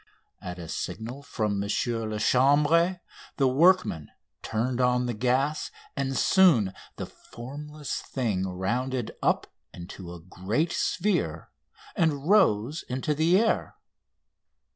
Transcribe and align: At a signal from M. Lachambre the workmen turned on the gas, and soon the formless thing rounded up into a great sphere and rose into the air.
At 0.41 0.57
a 0.57 0.67
signal 0.67 1.21
from 1.21 1.61
M. 1.63 1.69
Lachambre 1.69 3.01
the 3.37 3.47
workmen 3.47 4.09
turned 4.41 4.81
on 4.81 5.05
the 5.05 5.13
gas, 5.13 5.69
and 5.95 6.17
soon 6.17 6.73
the 6.95 7.05
formless 7.05 8.01
thing 8.01 8.47
rounded 8.47 9.11
up 9.21 9.45
into 9.71 10.11
a 10.11 10.19
great 10.19 10.71
sphere 10.71 11.51
and 11.95 12.27
rose 12.27 12.81
into 12.89 13.13
the 13.13 13.37
air. 13.39 13.75